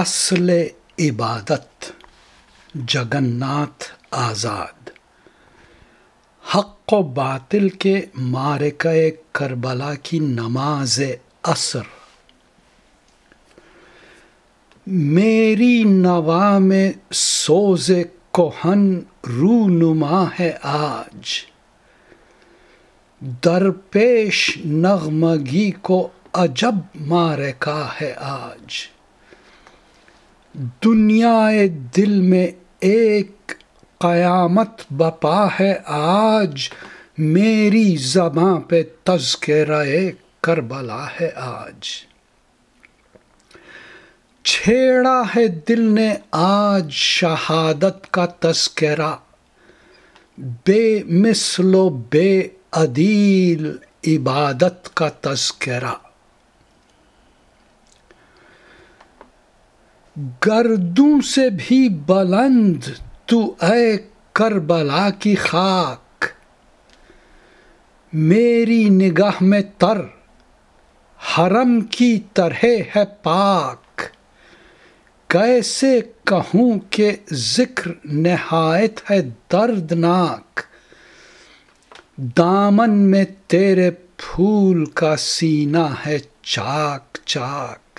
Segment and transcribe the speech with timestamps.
[0.00, 0.66] اصل
[0.98, 1.92] عبادت
[2.74, 4.90] جگن ناتھ آزاد۔
[6.54, 11.00] حق و باطل کے مارکہ کربلا کی نماز
[11.42, 11.82] اثر
[14.86, 17.90] میری نوا میں سوز
[18.30, 21.44] کوہن رو نما ہے آج۔
[23.44, 28.99] درپیش نغمگی کو عجب مارکا ہے آج۔
[30.54, 31.48] دنیا
[31.96, 32.46] دل میں
[32.80, 33.52] ایک
[33.98, 36.70] قیامت بپا ہے آج،
[37.18, 39.84] میری زباں پہ تذکرہ
[40.40, 41.88] کربلا ہے آج۔
[44.44, 49.16] چھیڑا ہے دل نے آج شہادت کا تذکرہ۔
[50.38, 53.76] بے مثل و بے عدیل
[54.06, 56.09] عبادت کا تذکرہ۔
[60.16, 62.84] گردوں سے بھی بلند
[63.26, 63.96] تو اے
[64.32, 66.24] کربلا کی خاک،
[68.12, 70.00] میری نگاہ میں تر،
[71.38, 74.02] حرم کی طرح ہے پاک۔
[75.26, 80.60] کیسے کہوں کہ ذکر نہایت ہے دردناک۔
[82.18, 87.89] دامن میں تیرے پھول کا سینہ ہے چاک چاک۔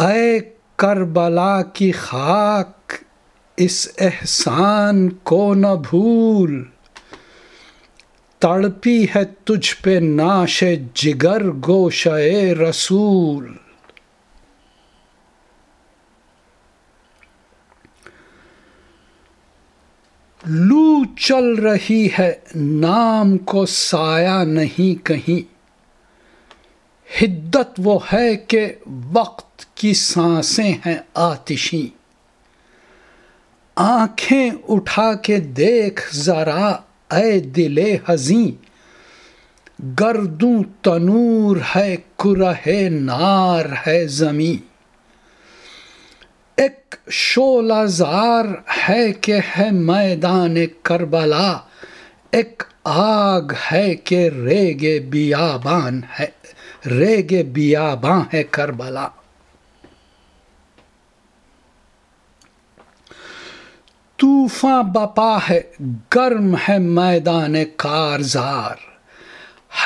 [0.00, 0.40] اے
[0.76, 2.92] کربلا کی خاک،
[3.56, 6.64] اس احسان کو نہ بھول۔
[8.38, 13.52] تڑپی ہے تجھ پہ ناش جگر گوشے رسول۔
[20.46, 25.59] لو چل رہی ہے نام کو سایہ نہیں کہیں۔
[27.22, 28.72] حدت وہ ہے کہ
[29.12, 31.88] وقت کی سانسیں ہیں آتشی
[33.74, 36.66] آنکھیں اٹھا کے دیکھ ذرا،
[37.16, 37.78] اے دل
[38.08, 38.70] حزیں
[40.00, 44.70] گردوں تنور ہے، کرہ نار ہے زمیں
[46.56, 48.44] ایک شولہ زار
[48.88, 51.58] ہے کہ ہے میدان کربلا۔
[52.30, 56.40] ایک آگ ہے کہ ریگ بیابان ہے۔
[56.86, 59.08] ریگ بیاباں ہے کربلا۔
[64.16, 65.60] طوفاں بپا ہے،
[66.14, 68.74] گرم ہے میدان کارزار۔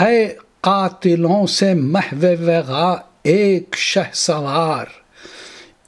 [0.00, 4.86] ہے قاتلوں سے محو وغا ایک شہ سوار۔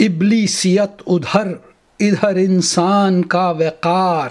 [0.00, 1.48] ابلیسیت ادھر
[2.00, 4.30] ادھر انسان کا وقار۔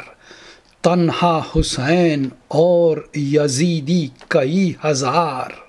[0.81, 5.64] تنہا حسین اور یزیدی کئی ہزار۔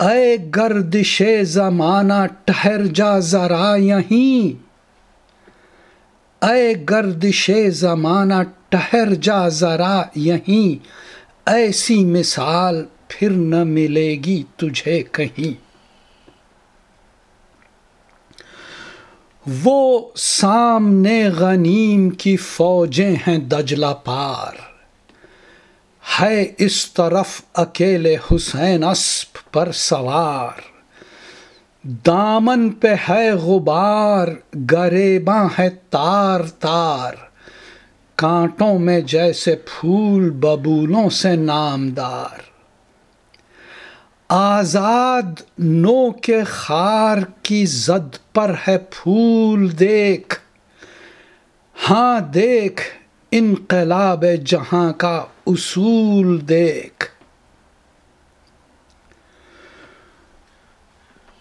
[0.00, 4.68] اے گردش زمانہ ٹھہر جا ذرا یہیں۔
[6.44, 8.34] اے گردش زمانہ
[8.68, 10.86] ٹہر جا ذرا یہیں۔
[11.46, 15.68] ایسی مثال پھر نہ ملے گی تجھے کہیں۔
[19.64, 24.67] وہ سامنے غنیم کی فوجیں ہیں دجلہ پار۔
[26.20, 30.60] ہے اس طرف اکیلے حسین اسپ پر سوار۔
[31.84, 34.28] دامن پہ ہے غبار،
[34.72, 37.14] گریباں ہے تار تار۔
[38.14, 42.40] کانٹوں میں جیسے پھول، ببولوں سے نامدار۔
[44.28, 50.38] آزاد نو کے خار کی زد پر ہے پھول دیکھ۔
[51.90, 52.97] ہاں دیکھ۔
[53.30, 57.06] انقلاب جہاں کا اصول دیکھ۔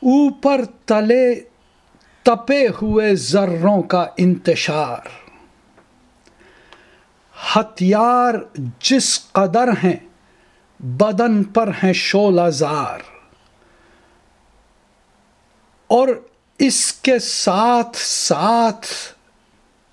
[0.02, 1.42] اوپر تلے
[2.24, 5.32] تپے ہوئے ذروں کا انتشار۔
[7.56, 8.34] ہتھیار
[8.80, 9.96] جس قدر ہیں،
[10.80, 13.00] بدن پر ہیں شولہ زار۔
[15.88, 16.08] اور
[16.60, 18.86] اس کے ساتھ ساتھ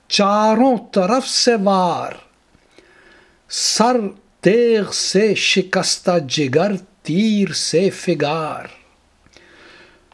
[0.08, 2.12] چاروں طرف سے وار۔
[3.50, 3.96] سر
[4.40, 6.72] تیغ سے شکستہ جگر،
[7.02, 8.64] تیر سے فگار۔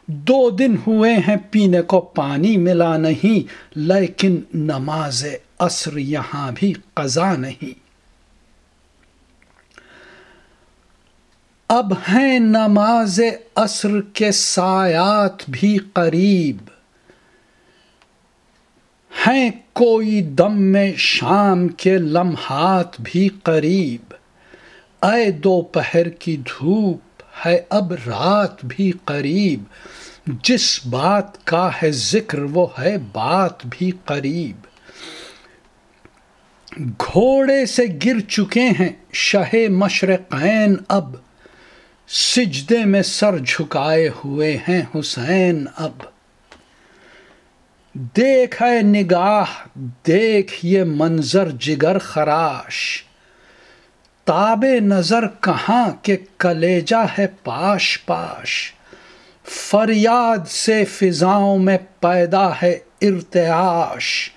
[0.07, 5.25] دو دن ہوئے ہیں پینے کو پانی ملا نہیں، لیکن نماز
[5.59, 7.81] عصر یہاں بھی قضا نہیں۔
[11.67, 13.19] اب ہیں نماز
[13.55, 16.57] عصر کے سایات بھی قریب۔
[19.27, 24.13] ہیں کوئی دم میں شام کے لمحات بھی قریب۔
[25.05, 26.99] اے دوپہر کی دھوپ،
[27.45, 29.63] ہے اب رات بھی قریب۔
[30.43, 34.57] جس بات کا ہے ذکر، وہ ہے بات بھی قریب۔
[36.99, 41.15] گھوڑے سے گر چکے ہیں شہ مشرقین۔ اب
[42.09, 46.10] سجدے میں سر جھکائے ہوئے ہیں حسین۔ اب
[47.93, 53.03] دیکھ ہے نگاہ، دیکھ یہ منظر جگر خراش۔
[54.25, 58.73] تاب نظر کہاں کہ کلیجا ہے پاش پاش۔
[59.43, 64.31] فریاد سے فضاؤں میں پیدا ہے ارتعاش۔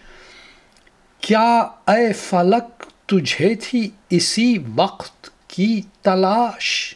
[1.21, 6.95] کیا اے فلک تجھے تھی اسی وقت کی تلاش؟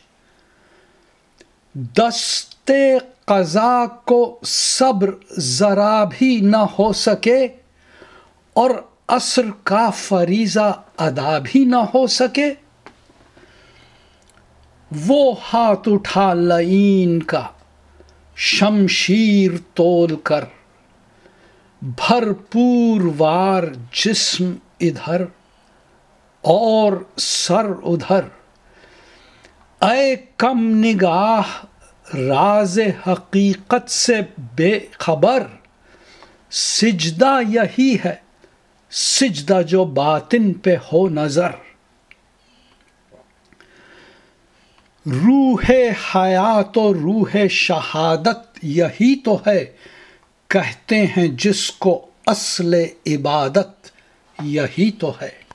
[1.75, 7.47] دستے قضا کو صبر ذرا بھی نہ ہو سکے
[8.57, 8.71] اور
[9.09, 12.49] عصر کا فریضہ ادا بھی نہ ہو سکے۔
[15.07, 17.43] وہ ہاتھ اٹھا لعین کا
[18.37, 20.45] شمشیر تول کر،
[21.83, 25.25] بھرپور وار جسم ادھر
[26.45, 28.25] اور سر ادھر۔
[29.81, 31.49] اے کم نگاہ
[32.15, 35.47] راز حقیقت سے بے خبر،
[36.51, 38.15] سجدہ یہی ہے،
[38.91, 41.51] سجدہ جو باطن پہ ہو نظر۔
[45.07, 45.71] روح
[46.15, 49.65] حیات و روح شہادت یہی تو ہے،
[50.49, 52.75] کہتے ہیں جس کو اصل
[53.07, 53.91] عبادت
[54.43, 55.48] یہی تو ہے۔